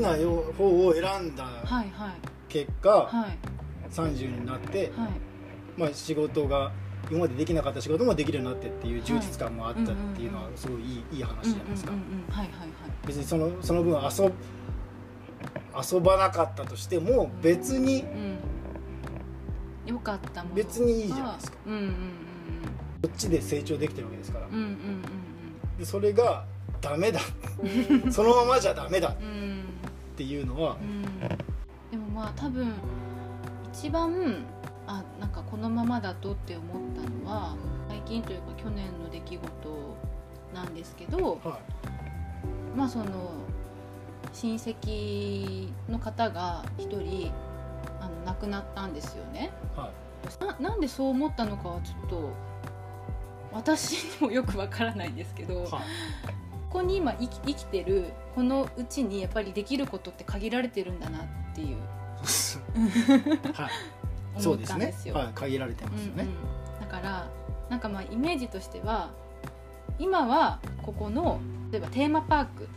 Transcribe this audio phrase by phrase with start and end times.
[0.00, 2.12] なよ方を選んだはいはい。
[2.48, 3.38] 結果、はい。
[3.92, 5.10] 30になって、はい。
[5.76, 6.72] まあ、仕事が
[7.10, 9.84] 今までできなかった仕事もできるようになってっていう充実感もあったっ
[10.14, 11.92] ていうのはすごいいいいい話じゃないですか。
[13.06, 14.32] 別にそのその分遊
[15.94, 18.38] 遊ばなかったとしても別にうん。
[19.86, 21.56] よかったもの別にいいじゃないですか。
[21.66, 21.92] うんうんうん
[23.02, 24.46] こっちで成長できてるわけですから。
[24.46, 25.02] うんうんうん
[25.78, 26.44] でそれが
[26.80, 27.20] ダメだ。
[28.12, 29.08] そのままじゃダメだ。
[29.08, 29.62] っうん
[30.20, 30.76] うんうんていうのは。
[30.80, 31.02] うん。
[31.90, 32.74] でもまあ多分
[33.72, 34.44] 一番
[34.86, 37.56] あなんかこのままだとって思ったのは
[37.88, 39.96] 最近というか去年の出来事
[40.54, 41.58] なんですけどは
[42.76, 43.32] まあその
[44.32, 47.32] 親戚の方が一人
[48.00, 49.50] あの亡くなったんですよね。
[49.76, 49.78] い。
[49.78, 49.90] は
[50.60, 52.30] ななんでそう思ったのかはちょっと
[53.52, 56.39] 私にもよくわからないんですけど、いはい
[56.70, 61.22] ここに今生き生きてるこのうちにやっぱりできることって限られてるんだなっ
[61.54, 61.76] ていう。
[63.52, 63.70] はい
[64.38, 64.94] そうですね。
[65.12, 65.28] はい。
[65.34, 66.80] 限られてますよね、うんうん。
[66.80, 67.28] だから
[67.68, 69.10] なんかまあイメージとしては
[69.98, 71.40] 今はここの
[71.72, 72.68] 例えばテーマパーク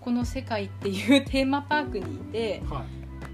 [0.00, 2.84] この世界っていうテーマパークにいてはい。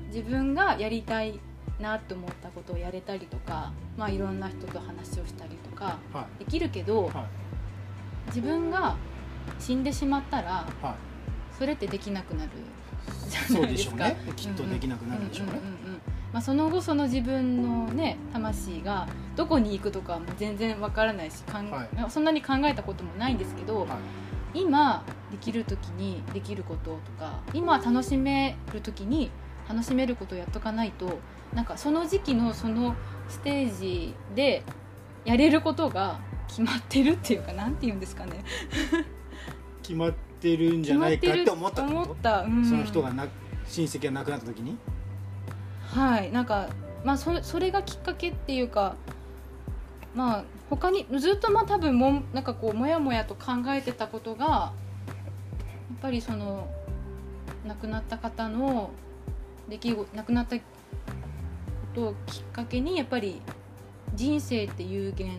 [0.08, 1.38] 自分がやりたい
[1.80, 7.24] なと思ったことをやれたりとか、まあ、いろんな人と話をしたりとかはできるけどいはい。
[8.26, 8.96] 自分が
[9.58, 10.94] 死んでしまったらはい。
[11.58, 12.50] それってできなくなる。
[13.28, 13.96] じゃそうないですか？
[13.96, 15.52] でしょうねきっとできなくなるでしょうね。
[16.32, 23.88] まあ、その後その自分のね魂がどこに行くとかも全然わからないしかん、はそんなに考えたこともないんですけど、はい。
[24.60, 29.30] 今できる時にできることとか今楽しめる時に
[29.68, 31.18] 楽しめることをやっとかないと
[31.52, 32.94] なんかその時期のその
[33.28, 34.62] ステージで
[35.24, 38.44] やれることが決まってるっていうかなんて言うんですかね
[39.84, 42.62] 決まってるんじゃないかって思った思った、うん。
[42.62, 43.26] とその人がな
[43.68, 44.78] 親戚が亡くなった時に？
[45.82, 46.68] はいなんか
[47.04, 48.96] まあそそれがきっかけっていうか
[50.14, 54.72] まあ他にずっとまあ多分もんなんかこうもやもやと考えてたことがや
[55.94, 56.66] っぱりその
[57.66, 58.90] 亡くなった方の
[59.68, 60.62] 出来事亡くなったこ
[61.94, 63.40] とをきっかけにやっぱり
[64.14, 65.30] 人生って有限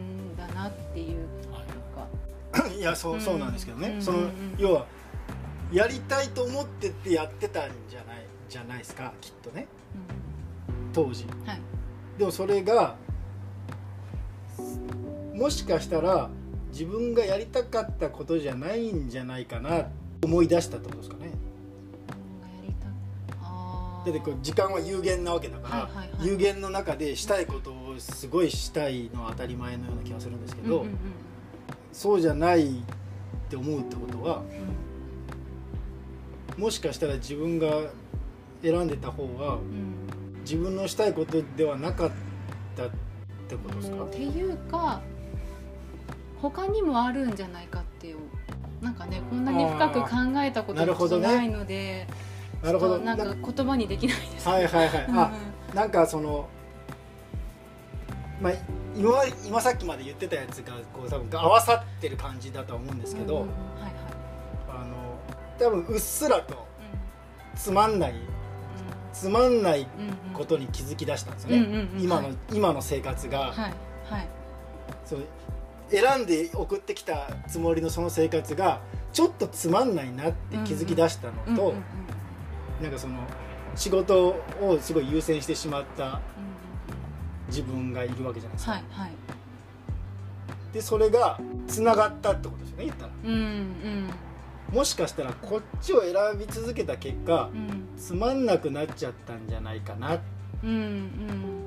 [2.77, 3.21] いやそう,、うん。
[3.21, 4.01] そうなんですけどね、うん。
[4.01, 4.31] そのうん。
[4.57, 4.85] 要は
[5.71, 9.67] やりたいと思ってってやってたんじゃないじゃないですかきっとね。
[10.93, 11.23] 当時。
[11.23, 11.61] うんはい。
[12.17, 12.95] でもそれが
[15.33, 16.29] もしかしたら
[16.69, 19.87] 自分がやりたかったことじゃないんじゃないかな
[20.23, 21.31] 思い出したってことですかね。
[24.05, 30.97] だってこう時間は有限なわけだから、有限の中でしたいことをすごいしたいのは当たり前のような気がするんですけど、うんうんうん
[31.95, 32.71] そうじゃないっ
[33.49, 34.43] て思うってことは
[36.57, 37.67] もしかしたら自分が
[38.61, 39.57] 選んでた方が
[40.41, 42.11] 自分のしたいことではなかっ
[42.75, 42.89] たっ
[43.47, 44.03] てことですか？
[44.03, 45.01] っていうか
[46.41, 48.17] 他にもあるんじゃないかっていう
[48.81, 50.07] なんかねこんなに深く考
[50.43, 52.07] えたことがないので
[52.61, 55.19] なるほどちょっとなんか言葉にできないです、はいはいはい、うんうん。
[55.19, 55.31] あ
[55.73, 56.49] なんかその
[58.41, 58.53] まあ
[58.95, 59.09] 今
[59.45, 63.91] 今さっきまで言ってたやつがこう多分合わさってる感じだとは思うんですけど、うんうんはいはい。
[64.69, 65.19] あの
[65.57, 66.57] 多分うっすらとう
[67.57, 68.13] つまんない
[69.13, 73.73] つまんないんうんうんことに気づき出したんですよね、うんうんうん今の、はい今の生活が、はい
[74.09, 74.27] はい
[75.05, 75.23] そう
[75.89, 78.81] 選んで送ってきたつもりのその生活が
[79.13, 81.83] ちょっとつまんないなって気づき出したのと、うんうんうん
[82.81, 83.19] なんかその
[83.77, 86.19] 仕事をすごい優先してしまったうんうん
[87.47, 89.11] 自分がいるわけじゃないですか、はいはい。
[90.73, 93.11] でそれがつながったってことですよね言ったら。
[93.23, 94.09] うんうん。
[94.73, 100.15] もしかしたらこっちを選び続けた結果うんつまんなくなっちゃったんじゃないかな。
[100.15, 100.19] っ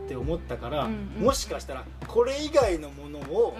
[0.08, 3.56] て思ったから、うんうんもしかしたらこれ以外のものを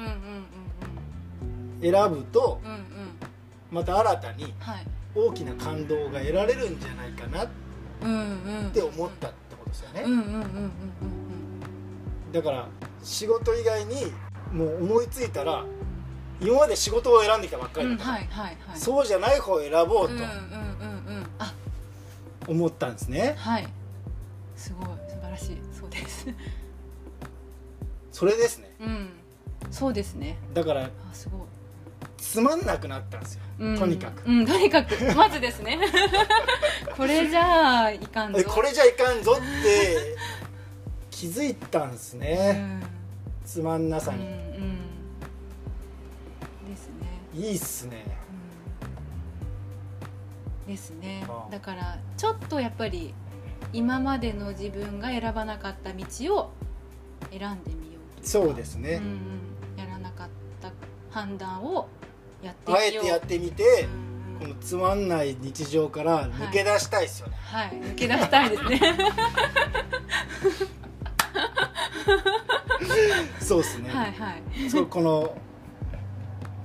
[1.81, 2.85] 選ぶとうんうんうん。
[3.71, 4.87] また新たにはい。
[5.15, 7.49] 大きな感動が得られるんじゃないかなっ
[8.73, 10.43] て思ったってことですよね、うんうんうんうんうん
[12.33, 12.69] だから
[13.03, 14.13] 仕事以外に
[14.53, 15.65] もう思いついたら
[16.41, 18.79] 今まで仕事を選んできたばっかうんうんりだから、はいはいはい。
[18.79, 20.25] そうじゃない方を選ぼうとうんうんうんう
[21.21, 21.27] ん。
[21.39, 21.53] あ。
[22.47, 23.69] 思ったんですね、はい。
[24.57, 24.87] すごい。
[25.09, 25.59] 素晴らしい。
[25.79, 26.27] そうです。
[28.13, 28.75] それですね。
[28.81, 29.11] うん。
[29.71, 30.39] そうですね。
[30.55, 31.41] だからあすごい。
[32.17, 33.79] つまんなくなったんですよ、うん。
[33.79, 34.95] とにかく、うんとにかく。
[35.15, 35.79] まずですね。
[36.97, 38.39] これじゃあいかんぞ。
[38.41, 40.17] えこれじゃいかんぞって
[41.19, 42.81] 気づいたんですね、
[43.45, 44.79] つまんなさうんうんに、うん。
[46.71, 46.95] ですね。
[47.35, 48.05] いいっすね。
[50.69, 51.27] ですね。
[51.51, 53.13] だからちょっとやっぱり
[53.73, 56.05] 今までの自分が選ばなかった道
[56.37, 56.53] を
[57.33, 58.29] 選んでみようとか。
[58.29, 59.03] そうですね、うん。
[59.03, 59.19] うん、
[59.77, 60.29] やらなかっ
[60.63, 60.71] た
[61.11, 61.89] 判断を
[62.45, 62.81] やってみよう。
[62.81, 64.03] あえてやってみてうん。
[64.03, 67.71] うんこのつまんない日常から抜け出したいですよね、はい。
[67.71, 68.81] 抜け出したいですね
[73.41, 74.35] そうですね、はいは
[74.67, 74.71] い。
[74.71, 75.37] そうこの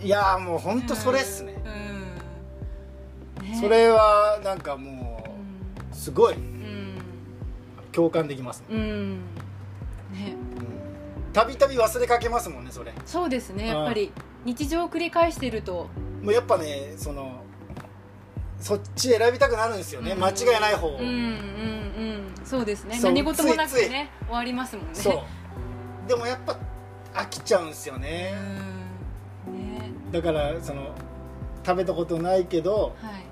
[0.01, 1.55] いやーもう本当それっすね、
[3.39, 3.47] うん。
[3.47, 3.57] ね。
[3.59, 5.23] それはなんかも
[5.79, 6.35] ううすごい。
[6.35, 6.95] んうん。
[7.91, 8.65] 共感できますね。
[8.71, 9.11] うん。
[10.11, 10.35] ね。
[11.31, 12.93] たびたび忘れかけますもんねそれ。
[13.05, 13.67] そうですね。
[13.67, 14.11] やっぱり
[14.45, 15.89] 日常を繰り返してると。
[16.21, 17.43] もうやっぱねその
[18.63, 20.23] そっち選びたくなるんですよね、うん。
[20.23, 22.33] 間違いない方を、うんうんうん。
[22.45, 22.97] そうですね。
[23.03, 24.95] 何事もなくね終わりますもんね。
[24.95, 26.07] そう。
[26.07, 26.57] でもやっぱ
[27.13, 28.33] 飽きちゃうんですよね、
[29.47, 29.53] うん。
[29.75, 29.91] ね。
[30.13, 30.95] だからその
[31.65, 33.25] 食べたことないけどはい。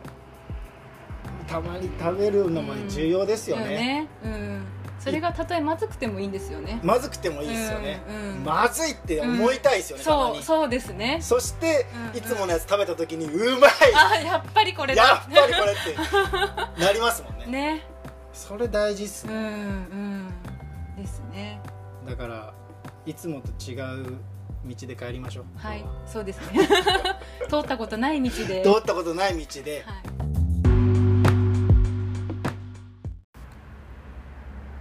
[1.48, 4.07] たまに食べるのも重要ですよね,、ね。
[4.24, 4.31] うん
[5.03, 6.80] それがたとえまずくてもいいんですよね。
[6.83, 8.44] まずくてもいいですよね、うんうん。
[8.44, 10.36] まずいって思いたいですよね、たまに。
[10.36, 11.18] そうそうですね。
[11.21, 12.18] そして、うんうん。
[12.18, 13.71] いつものやつ食べた時にうまい。
[13.95, 15.75] あやっぱりこれやだっぱりこれっ
[16.75, 17.45] て なりますもんね。
[17.48, 17.88] ね。
[18.31, 20.30] それ大事っすうんね、
[20.98, 21.03] うん。
[21.03, 21.59] ですね。
[22.07, 22.53] だから
[23.07, 24.18] いつもと違う
[24.65, 25.45] 道で帰りましょう。
[25.56, 26.59] はいそうですね。
[27.50, 28.62] 通ったことない道で。
[28.62, 30.00] 通ったことない道で、はい